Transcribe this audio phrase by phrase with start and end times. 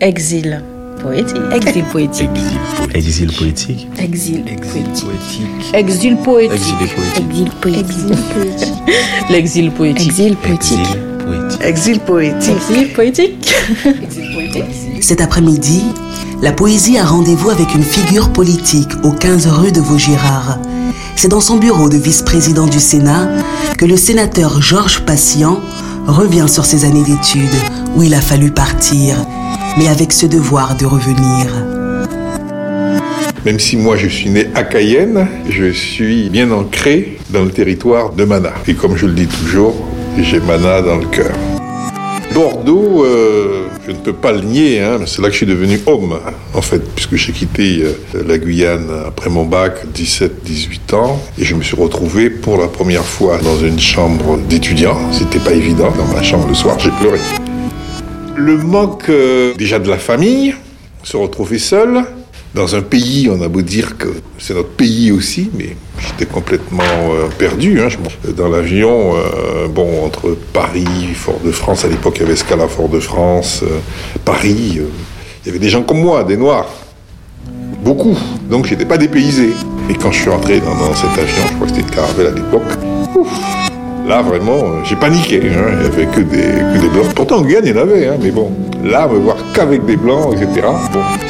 [0.00, 0.62] Exil
[1.02, 1.36] poétique.
[1.52, 2.30] Exil poétique.
[2.94, 3.88] Exil poétique.
[3.98, 5.74] Exil poétique.
[5.74, 6.54] Exil poétique.
[7.24, 8.74] Exil poétique.
[9.28, 10.06] L'exil poétique.
[10.08, 10.78] Exil poétique.
[11.64, 12.48] Exil poétique.
[12.48, 13.54] Exil poétique.
[14.00, 15.02] Exil poétique.
[15.02, 15.82] Cet après-midi,
[16.42, 20.60] la poésie a rendez-vous avec une figure politique au 15 rue de Vaugirard.
[21.16, 23.28] C'est dans son bureau de vice-président du Sénat
[23.76, 25.60] que le sénateur Georges Patient
[26.08, 27.42] revient sur ses années d'études
[27.94, 29.16] où il a fallu partir,
[29.76, 31.46] mais avec ce devoir de revenir.
[33.44, 38.12] Même si moi je suis né à Cayenne, je suis bien ancré dans le territoire
[38.12, 38.52] de Mana.
[38.66, 39.74] Et comme je le dis toujours,
[40.18, 41.32] j'ai Mana dans le cœur.
[42.34, 45.80] Bordeaux, euh, je ne peux pas le nier, hein, c'est là que je suis devenu
[45.86, 46.20] homme,
[46.52, 51.54] en fait, puisque j'ai quitté euh, la Guyane après mon bac, 17-18 ans, et je
[51.54, 54.98] me suis retrouvé pour la première fois dans une chambre d'étudiant.
[55.10, 57.18] C'était pas évident, dans ma chambre le soir, j'ai pleuré.
[58.36, 60.54] Le manque euh, déjà de la famille,
[61.02, 62.04] se retrouver seul,
[62.54, 66.82] dans un pays, on a beau dire que c'est notre pays aussi, mais j'étais complètement
[66.82, 67.80] euh, perdu.
[67.80, 67.88] Hein.
[68.36, 73.78] Dans l'avion, euh, bon, entre Paris, Fort-de-France, à l'époque il y avait Scala Fort-de-France, euh,
[74.24, 76.68] Paris, il y avait des gens comme moi, des Noirs.
[77.84, 78.16] Beaucoup.
[78.50, 79.50] Donc j'étais pas dépaysé.
[79.90, 82.30] Et quand je suis entré dans, cet avion, je crois que c'était une caravelle à
[82.30, 83.28] l'époque,
[84.06, 85.42] là vraiment, j'ai paniqué.
[85.44, 85.72] Hein.
[85.72, 87.14] Il n'y avait que des, blancs.
[87.14, 88.50] Pourtant en Guyane, il y en avait, hein, mais bon,
[88.84, 90.66] là, me voir qu'avec des blancs, etc.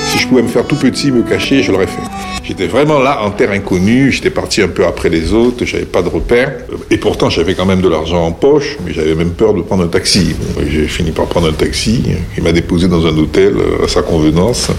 [0.09, 2.03] si je pouvais me faire tout petit, me cacher, je l'aurais fait.
[2.43, 6.01] J'étais vraiment là en terre inconnue, j'étais parti un peu après les autres, j'avais pas
[6.01, 6.53] de repères.
[6.91, 9.85] Et pourtant, j'avais quand même de l'argent en poche, mais j'avais même peur de prendre
[9.85, 10.35] un taxi.
[10.67, 12.03] J'ai fini par prendre un taxi,
[12.37, 14.71] il m'a déposé dans un hôtel euh, à sa convenance.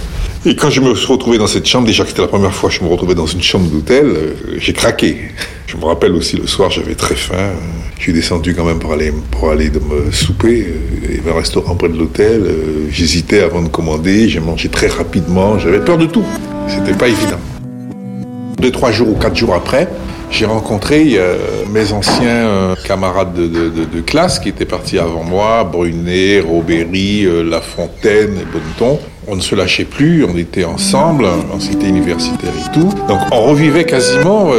[0.45, 2.69] Et quand je me suis retrouvé dans cette chambre, déjà que c'était la première fois
[2.69, 5.17] que je me retrouvais dans une chambre d'hôtel, euh, j'ai craqué.
[5.67, 7.51] Je me rappelle aussi le soir, j'avais très faim.
[7.97, 10.65] Je suis descendu quand même pour aller, me souper.
[11.03, 12.41] Il y avait un restaurant près de l'hôtel.
[12.41, 14.29] Euh, j'hésitais avant de commander.
[14.29, 15.59] J'ai mangé très rapidement.
[15.59, 16.23] J'avais peur de tout.
[16.69, 17.58] C'était pas évident.
[18.59, 19.87] Deux, trois jours ou quatre jours après,
[20.31, 21.37] j'ai rencontré euh,
[21.71, 28.45] mes anciens euh, camarades de, classe qui étaient partis avant moi, Brunet, Robéry, Lafontaine et
[28.51, 28.99] Bonneton.
[29.27, 32.89] On ne se lâchait plus, on était ensemble, en cité universitaire et tout.
[33.07, 34.51] Donc on revivait quasiment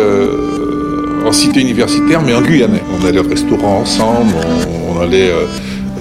[1.26, 2.82] en cité universitaire, mais en Guyanais.
[3.00, 4.34] On allait au restaurant ensemble,
[4.88, 5.46] on, allait euh,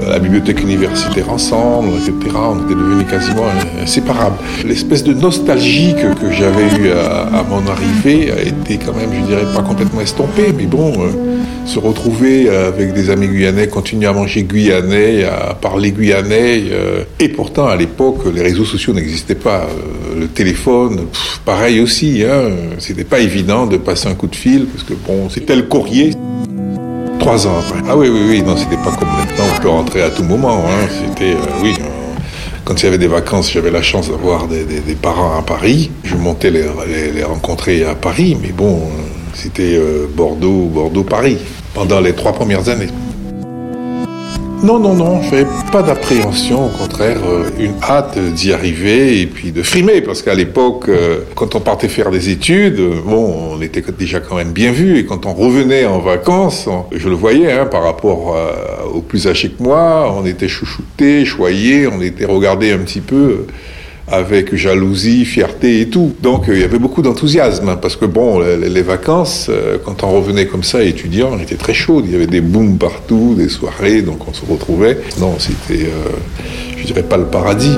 [0.06, 2.36] à la bibliothèque universitaire ensemble, etc.
[2.36, 3.46] On était devenus quasiment
[3.82, 4.38] inséparables.
[4.66, 9.46] L'espèce de nostalgie que, j'avais eue à, mon arrivée a été quand même, je dirais,
[9.54, 11.10] pas complètement estompée, mais bon, euh,
[11.66, 17.30] se retrouver avec des amis guyanais, continuer à manger guyanais, à parler guyanais, euh, et
[17.30, 19.64] pourtant à l'époque, les réseaux sociaux n'existaient pas.
[19.64, 21.08] Euh, le téléphone,
[21.46, 22.50] pareil aussi, hein,
[22.80, 26.12] c'était pas évident de passer un coup de fil, parce que bon, c'était le courrier.
[27.32, 30.66] Ah oui, oui, oui, non, c'était pas comme maintenant, on peut rentrer à tout moment.
[30.66, 30.88] Hein.
[30.90, 31.76] C'était, euh, oui,
[32.66, 34.66] quand il y avait des vacances, j'avais la chance d'avoir des,
[35.00, 35.92] parents à Paris.
[36.04, 36.66] Je montais les,
[37.14, 38.82] les, rencontrer à Paris, mais bon,
[39.36, 41.38] c'était euh, Bordeaux, Bordeaux-Paris,
[41.76, 42.90] pendant les trois premières années.
[44.62, 49.54] Non, non, non, je pas d'appréhension, au contraire, euh, une hâte d'y arriver et puis
[49.54, 53.82] de frimer, parce qu'à l'époque, euh, quand on partait faire des études, bon, on était
[53.98, 57.68] déjà quand même bien vu, et quand on revenait en vacances, je le voyais, hein,
[57.68, 62.74] par rapport euh, aux plus âgés que moi, on était chouchoutés, choyés, on était regardés
[62.74, 63.46] un petit peu
[64.12, 66.14] avec jalousie, fierté et tout.
[66.22, 70.12] Donc euh, il y avait beaucoup d'enthousiasme, parce que bon, les, vacances, euh, quand on
[70.12, 72.02] revenait comme ça étudiant, on très chaud.
[72.04, 74.98] Il y avait des booms partout, des soirées, donc on se retrouvait.
[75.20, 76.10] Non, c'était, euh,
[76.78, 77.76] je dirais pas le paradis,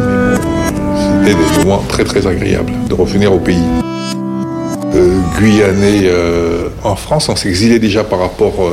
[1.24, 3.64] mais c'était des moments très très agréables de revenir au pays.
[5.40, 6.12] Guyanais
[6.84, 8.70] en France, on s'exilait déjà par rapport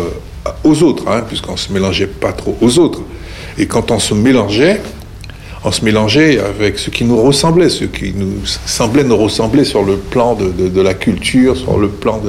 [0.64, 3.02] aux autres, hein, puisqu'on se mélangeait pas trop aux autres.
[3.56, 4.80] Et quand on se mélangeait,
[5.64, 9.82] on se mélangeait avec ce qui nous ressemblait, ce qui nous semblait nous ressembler sur
[9.82, 12.20] le plan de, la culture, sur le plan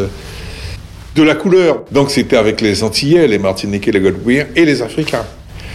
[1.15, 1.83] de, la couleur.
[1.91, 5.25] Donc c'était avec les Antillais, les Martiniquais, les Godwins et les Africains.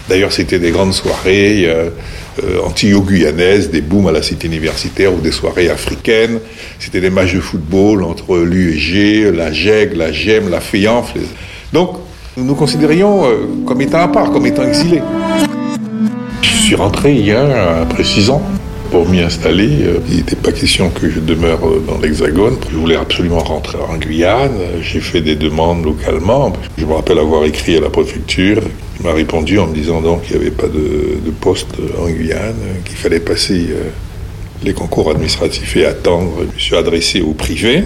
[0.08, 1.90] D'ailleurs, c'était des grandes soirées euh,
[2.42, 6.40] euh antillo-guyanaises, des booms à la cité universitaire ou des soirées africaines.
[6.78, 11.14] C'était des matchs de football entre l'UEG, la GEG, la GEM, la FEANF.
[11.72, 11.96] Donc,
[12.36, 15.02] nous nous considérions euh, comme étant à part, comme étant exilés.
[16.44, 17.44] Je suis rentré hier,
[17.82, 18.42] après six ans,
[18.90, 19.70] pour m'y installer.
[20.10, 22.56] Il n'était pas question que je demeure dans l'Hexagone.
[22.70, 24.58] Je voulais absolument rentrer en Guyane.
[24.82, 26.52] J'ai fait des demandes localement.
[26.76, 28.62] Je me rappelle avoir écrit à la préfecture.
[29.00, 32.54] Il m'a répondu en me disant donc qu'il n'y avait pas de, poste en Guyane,
[32.84, 33.88] qu'il fallait passer euh,
[34.62, 36.32] les concours administratifs et attendre.
[36.40, 37.84] Je me suis adressé au privé.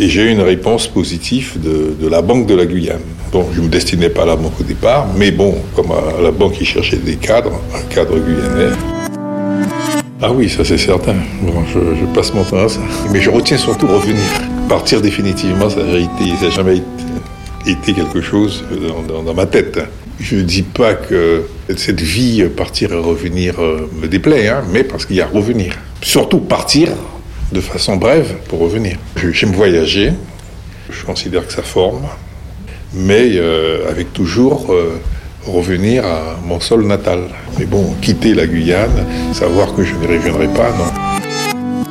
[0.00, 3.00] Et j'ai eu une réponse positive de, la Banque de la Guyane.
[3.32, 6.22] Bon, je ne me destinais pas à la banque au départ, mais bon, comme à
[6.22, 8.74] la banque, ils cherchait des cadres, un cadre guyanais.
[10.22, 11.16] Ah oui, ça c'est certain.
[11.42, 12.80] Bon, je, passe mon temps à ça.
[13.12, 14.22] Mais je retiens surtout revenir.
[14.68, 16.80] Partir définitivement, ça n'a jamais
[17.66, 19.80] été, quelque chose dans, dans, dans ma tête.
[20.20, 21.42] Je ne dis pas que
[21.76, 25.74] cette vie, partir et revenir, euh, me déplaît, hein, mais parce qu'il y a revenir.
[26.02, 26.90] Surtout partir
[27.52, 28.96] de façon brève pour revenir.
[29.32, 30.12] J'aime voyager,
[30.90, 32.06] je considère que ça forme,
[32.92, 35.00] mais euh, avec toujours euh,
[35.46, 37.20] revenir à mon sol natal.
[37.58, 41.84] Mais bon, quitter la Guyane, savoir que je ne reviendrai pas, non.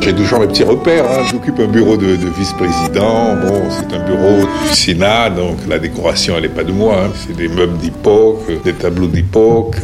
[0.00, 1.04] J'ai toujours mes petits repères.
[1.04, 1.24] Hein.
[1.30, 3.34] J'occupe un bureau de, de vice-président.
[3.36, 7.04] Bon, c'est un bureau du Sénat, donc la décoration, elle n'est pas de moi.
[7.04, 7.10] Hein.
[7.14, 9.76] C'est des meubles d'époque, des tableaux d'époque.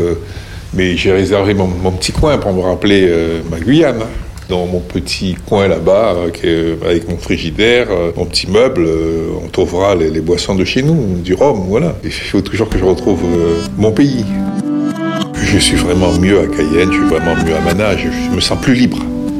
[0.73, 4.05] mais j'ai réservé mon, petit coin pour me rappeler euh, ma Guyane.
[4.49, 9.49] Dans mon petit coin là-bas, euh, avec mon frigidaire, euh, mon petit meuble, euh, on
[9.49, 11.97] trouvera les, boissons de chez nous, du rhum, voilà.
[12.05, 14.25] Il faut toujours que je retrouve euh, mon pays.
[15.35, 18.41] Je suis vraiment mieux à Cayenne, je suis vraiment mieux à Mana, je, je me
[18.41, 18.99] sens plus libre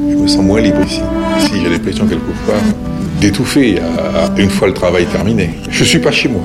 [0.09, 1.01] je me sens moins libre ici.
[1.37, 2.55] Ici, j'ai l'impression quelquefois
[3.19, 3.79] d'étouffer
[4.37, 5.51] une fois le travail terminé.
[5.69, 6.41] Je ne suis pas chez moi.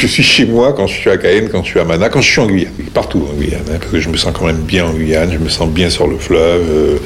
[0.00, 2.22] Je suis chez moi quand je suis à Cayenne, quand je suis à Mana, quand
[2.22, 4.62] je suis en Guyane, partout en Guyane, hein, parce que je me sens quand même
[4.62, 6.96] bien en Guyane, je me sens bien sur le fleuve, euh,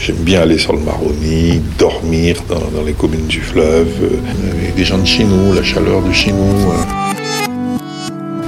[0.00, 4.74] j'aime bien aller sur le Maroni, dormir dans, dans les communes du fleuve, euh, avec
[4.74, 6.70] des gens de chez nous, la chaleur de chez nous.
[6.72, 7.10] Euh.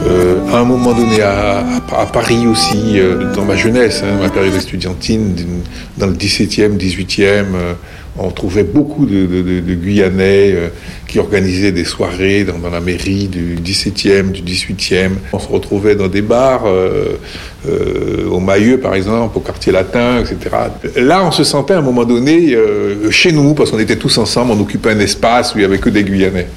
[0.05, 1.65] Euh, à un moment donné, à,
[2.13, 2.99] Paris aussi,
[3.37, 5.37] dans ma jeunesse, hein, ma période estudiantine,
[5.97, 7.75] dans le 17e, 18e, euh,
[8.19, 10.55] on trouvait beaucoup de, Guyanais
[11.09, 15.13] qui organisaient des soirées dans, la mairie du 17e, du 18e.
[15.33, 16.65] On se retrouvait dans des bars,
[18.31, 20.57] au Mailleux par exemple, au quartier latin, etc.
[20.97, 22.55] Là, on se sentait à un moment donné
[23.11, 25.79] chez nous, parce qu'on était tous ensemble, on occupait un espace où il n'y avait
[25.79, 26.49] que des Guyanais.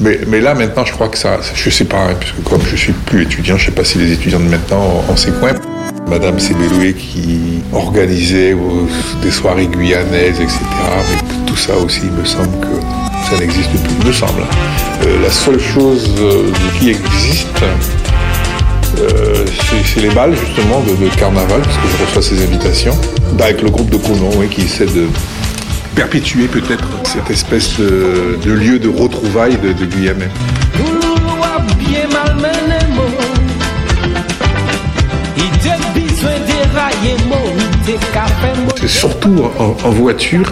[0.00, 2.92] Mais, là, maintenant, je crois que ça, je sais pas, hein, puisque comme je suis
[2.92, 5.54] plus étudiant, je sais pas si les étudiants de maintenant ont ces coins.
[6.08, 8.56] Madame Sébeloué qui organisait
[9.22, 10.58] des soirées guyanaises, etc.
[11.10, 14.42] Mais tout ça aussi, il me semble que ça n'existe plus, il me semble.
[15.04, 17.62] Euh, la seule chose euh, qui existe,
[19.00, 19.44] euh,
[19.94, 22.96] c'est les balles, justement, de, carnaval, parce que je reçois ces invitations,
[23.38, 25.08] avec le groupe de Coulon, oui, qui essaie de
[25.98, 29.84] perpétuer peut-être cette espèce de, lieu de retrouvailles de, de.
[38.76, 40.48] C'est surtout en, voiture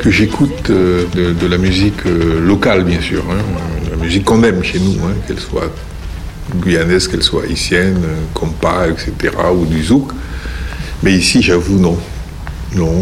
[0.00, 3.24] que j'écoute euh, de, de, la musique euh, locale, bien sûr.
[3.30, 3.38] Hein,
[3.90, 5.72] la musique qu'on aime chez nous, hein, qu'elle soit
[6.56, 8.02] guyanaise, qu'elle soit haïtienne,
[8.34, 10.12] compas, etc., ou du zouk.
[11.02, 11.96] Mais ici, j'avoue, non.
[12.76, 12.92] Non,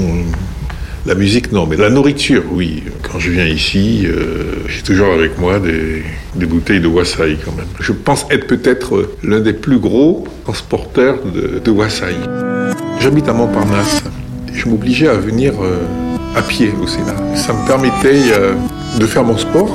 [1.08, 2.82] la musique, non, mais la nourriture, oui.
[3.02, 6.05] Quand je viens ici, euh, j'ai toujours avec moi des,
[6.46, 7.66] bouteilles de wassaï quand même.
[7.81, 11.75] Je pense être peut-être l'un des plus gros transporteurs de, de.
[13.00, 14.02] J'habite à Montparnasse.
[14.52, 15.78] Je m'obligeais à venir euh,
[16.37, 17.16] à pied au Sénat.
[17.34, 18.52] Ça me permettait euh,
[18.99, 19.70] de faire mon sport.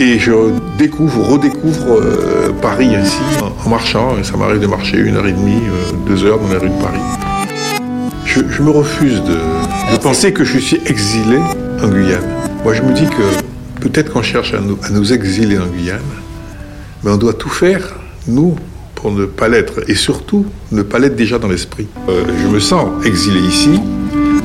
[0.00, 0.32] Et je
[0.78, 3.20] découvre, redécouvre euh, Paris ainsi
[3.64, 4.18] en, marchant.
[4.18, 5.62] Et ça m'arrive de marcher une heure et demie,
[6.08, 7.29] deux heures dans les rues de Paris.
[8.32, 9.34] Je, je me refuse de,
[9.92, 11.38] de, penser que je suis exilé
[11.82, 12.22] en Guyane.
[12.62, 15.98] Moi, je me dis que peut-être qu'on cherche à nous, à nous, exiler en Guyane,
[17.02, 17.96] mais on doit tout faire,
[18.28, 18.54] nous,
[18.94, 21.88] pour ne pas l'être, et surtout ne pas l'être déjà dans l'esprit.
[22.08, 23.80] Euh, je me sens exilé ici,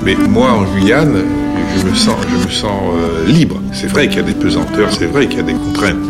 [0.03, 1.21] mais moi, en Guyane,
[1.77, 3.61] je me sens, je me sens euh, libre.
[3.71, 6.07] C'est vrai qu'il y a des pesanteurs, c'est vrai qu'il y a des contraintes.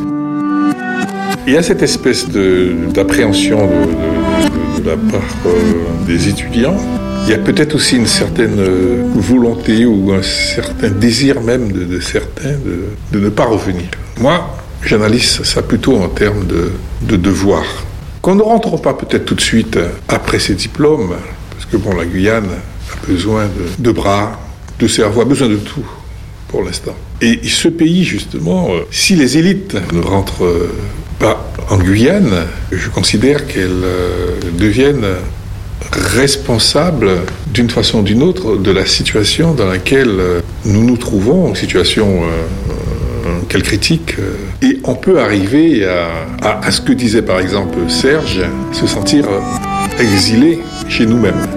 [1.45, 6.77] Il y a cette espèce d'appréhension de, de, de, la part euh, des étudiants
[7.25, 11.99] il y a peut-être aussi une certaine euh, volonté ou un certain désir même de,
[11.99, 12.53] certains
[13.11, 13.87] de, ne pas revenir.
[14.19, 17.63] Moi, j'analyse ça plutôt en termes de, de devoir.
[18.21, 21.15] Qu'on ne rentre pas peut-être tout de suite après ces diplômes,
[21.49, 24.39] parce que bon, la Guyane a besoin de, de bras,
[24.79, 25.85] de cerveau, a besoin de tout
[26.47, 26.95] pour l'instant.
[27.21, 30.69] Et ce pays, justement, euh, si les élites ne rentrent
[31.17, 35.05] pas en Guyane, je considère qu'elles euh, deviennent
[35.91, 37.09] responsable
[37.47, 40.19] d'une façon ou d'une autre de la situation dans laquelle
[40.65, 44.15] nous nous trouvons, une situation euh, qu'elle critique.
[44.61, 46.07] Et on peut arriver à,
[46.41, 49.25] à, à, ce que disait par exemple Serge, se sentir
[49.99, 51.47] exilé chez nous-mêmes.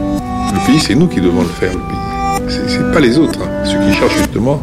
[0.53, 2.59] Le pays, c'est nous qui devons le faire, le pays.
[2.69, 4.63] C'est pas les autres, hein, ceux qui cherchent justement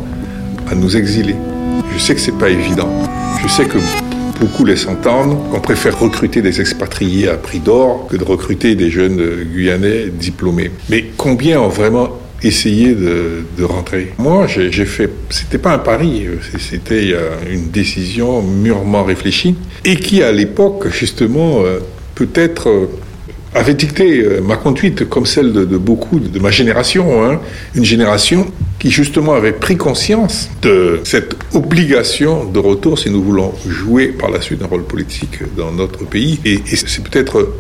[0.70, 1.36] à nous exiler.
[1.94, 2.90] Je sais que c'est pas évident.
[3.44, 3.78] Je sais que
[4.40, 8.90] beaucoup laissent entendre qu'on préfère recruter des expatriés à prix d'or que de recruter des
[8.90, 9.22] jeunes
[9.54, 10.72] Guyanais diplômés.
[10.90, 12.10] Mais combien ont vraiment
[12.44, 14.14] essayé de, rentrer?
[14.18, 16.28] Moi, j'ai fait, c'était pas un pari,
[16.60, 17.16] c'était
[17.50, 21.64] une décision mûrement réfléchie et qui, à l'époque, justement,
[22.14, 22.88] peut-être
[23.56, 27.40] avait dicté euh, ma conduite comme celle de, beaucoup de ma génération, hein.
[27.74, 28.48] une génération
[28.86, 34.30] qui justement avait pris conscience de cette obligation de retour si nous voulons jouer par
[34.30, 36.40] la suite un rôle politique dans notre pays.
[36.46, 37.52] Et, c'est peut-être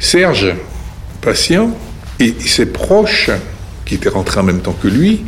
[0.00, 0.52] Serge
[1.20, 1.70] Patient
[2.18, 3.30] et ses proches
[3.84, 5.24] qui étaient rentrés en même temps que lui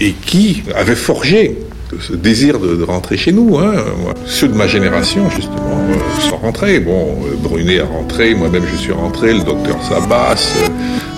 [0.00, 1.56] et qui avaient forgé
[2.00, 3.58] ce désir de, rentrer chez nous.
[3.58, 3.74] Hein.
[4.26, 6.80] Ceux de ma génération, justement, euh, sont rentrés.
[6.80, 10.54] Bon, euh, Brunet a rentré, moi-même je suis rentré, le docteur Sabas,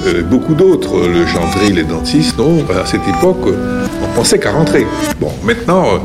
[0.07, 2.39] euh, beaucoup d'autres, le Gendry, les dentistes.
[2.39, 3.47] Non, à cette époque,
[4.03, 4.87] on pensait qu'à rentrer.
[5.21, 6.01] Bon, maintenant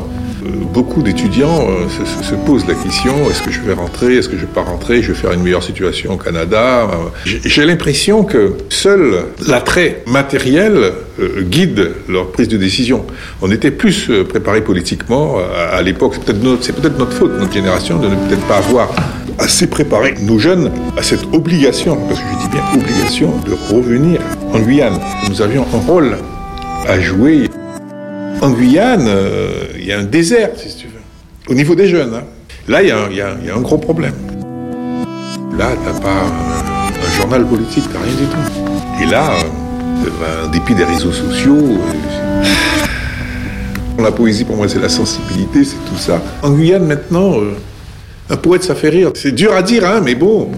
[0.72, 1.88] beaucoup d'étudiants euh,
[2.22, 4.62] se, posent la question est-ce que je vais rentrer Est-ce que je ne vais pas
[4.62, 6.88] rentrer Je vais faire une meilleure situation au Canada
[7.24, 13.04] J'ai l'impression que seul l'attrait matériel euh, guide leur prise de décision.
[13.42, 15.38] On était plus euh, préparé politiquement
[15.72, 16.14] à, l'époque.
[16.16, 18.90] C'est peut-être peut notre faute, notre génération, de ne peut-être pas avoir
[19.38, 24.20] assez préparé nos jeunes à cette obligation, parce que je dis bien obligation, de revenir
[24.52, 24.98] en Guyane.
[25.28, 26.16] Nous avions un rôle
[26.86, 27.48] à jouer
[28.44, 31.02] en Guyane, euh, il y a un désert, si tu veux.
[31.46, 32.14] Au niveau des jeunes.
[32.14, 32.22] Hein.
[32.68, 34.14] Là, il y, a un gros problème.
[35.58, 39.02] Là, tu n'as pas un, journal politique, tu n'as rien du tout.
[39.02, 39.30] Et là,
[40.06, 42.42] euh, en dépit des réseaux sociaux, euh,
[44.02, 46.22] la poésie, pour moi, c'est la sensibilité, c'est tout ça.
[46.42, 47.34] En Guyane, maintenant,
[48.30, 49.10] un poète, ça fait rire.
[49.14, 50.48] C'est dur à dire, hein, mais bon,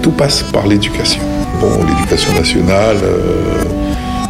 [0.00, 1.22] tout passe par l'éducation.
[1.60, 2.98] Bon, l'éducation nationale,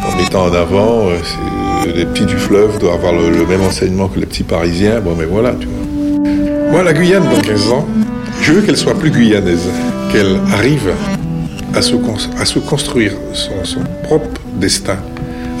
[0.03, 4.19] en mettant en avant, c'est les petits du fleuve doivent avoir le, même enseignement que
[4.19, 4.99] les petits parisiens.
[5.01, 6.71] Bon, mais voilà, tu vois.
[6.71, 7.87] Moi, la Guyane, dans 15 ans,
[8.41, 9.69] je veux qu'elle soit plus guyanaise,
[10.11, 10.91] qu'elle arrive
[11.75, 11.95] à se,
[12.59, 14.97] construire son, son, propre destin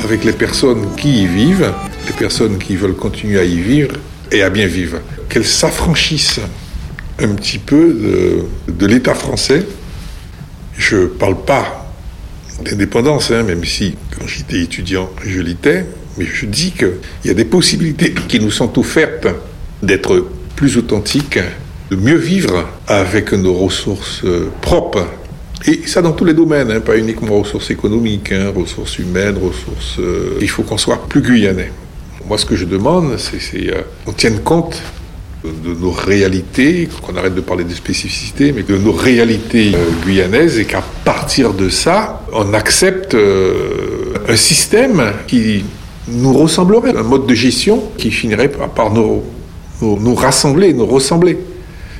[0.03, 1.71] avec les personnes qui y vivent,
[2.07, 3.95] les personnes qui veulent continuer à y vivre
[4.31, 4.99] et à bien vivre.
[5.29, 6.39] Qu'elle s'affranchisse
[7.19, 9.65] un petit peu de, de l'État français.
[10.77, 11.82] Je ne parle pas
[12.63, 15.85] d'indépendance, hein, même si quand j'étais étudiant, je l'étais,
[16.17, 19.27] mais je dis qu'il y a des possibilités qui nous sont offertes
[19.81, 21.39] d'être plus authentiques,
[21.89, 25.07] de mieux vivre avec nos ressources euh, propres.
[25.65, 29.97] Et ça dans tous les domaines, hein, pas uniquement ressources économiques, hein, ressources humaines, ressources...
[29.99, 31.71] Euh, il faut qu'on soit plus guyanais.
[32.27, 33.37] Moi, ce que je demande, c'est
[34.05, 34.81] qu'on euh, tienne compte
[35.43, 39.73] de nos réalités, qu'on arrête de parler de spécificités, mais de nos réalités
[40.05, 40.83] guyanaises, et qu'à
[41.23, 45.63] partir de ça, on accepte un système qui
[46.09, 49.23] nous ressemblerait, un mode de gestion qui finirait par, nous,
[50.15, 51.37] rassembler, nous ressembler.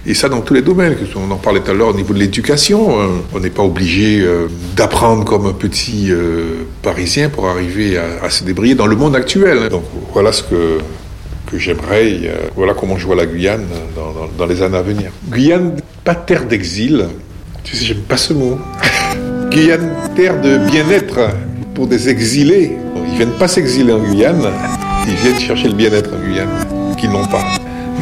[0.05, 0.97] Et ça dans tous les domaines.
[1.15, 2.99] On en parlait tout à l'heure au niveau de l'éducation.
[2.99, 8.29] Euh, on n'est pas obligé euh, d'apprendre comme un petit euh, Parisien pour arriver à,
[8.29, 9.69] se débrouiller dans le monde actuel.
[9.69, 10.79] Donc voilà ce que,
[11.49, 12.29] que j'aimerais.
[12.57, 15.11] voilà comment je vois la Guyane dans, dans les années à venir.
[15.29, 17.05] Guyane, pas terre d'exil.
[17.63, 18.59] Tu sais, j'aime pas ce mot.
[19.53, 21.29] Guyane, terre de bien-être
[21.75, 22.75] pour des exilés.
[23.07, 24.48] Ils viennent pas s'exiler en Guyane,
[25.07, 26.50] ils viennent chercher le bien-être en Guyane,
[26.98, 27.43] qu'ils n'ont pas.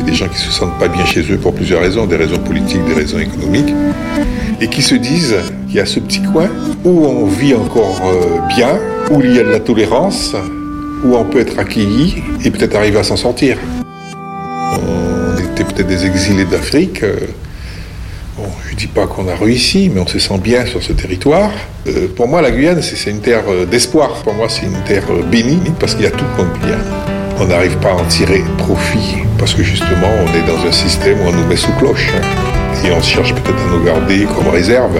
[0.06, 2.84] Des gens qui se sentent pas bien chez eux pour plusieurs raisons, des raisons politiques,
[2.86, 3.74] des raisons économiques,
[4.62, 5.36] et qui se disent
[5.68, 6.48] qu'il y a ce petit coin
[6.86, 8.80] où on vit encore euh, bien,
[9.12, 10.34] où il y a de la tolérance,
[11.04, 13.58] où on peut être accueilli et peut-être arriver à s'en sortir.
[14.74, 17.04] On était peut-être des exilés d'Afrique.
[18.82, 21.52] Dis pas qu'on a réussi, mais on se sent bien sur ce territoire.
[21.86, 24.10] Euh, pour moi, la Guyane, c'est une terre euh, d'espoir.
[24.24, 26.84] Pour moi, c'est une terre euh, bénie parce qu'il y a tout contre Guyane.
[27.40, 31.20] On n'arrive pas à en tirer profit parce que justement, on est dans un système
[31.20, 34.48] où on nous met sous cloche hein, et on cherche peut-être à nous garder comme
[34.48, 35.00] réserve.